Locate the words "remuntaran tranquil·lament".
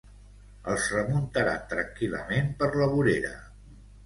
0.93-2.51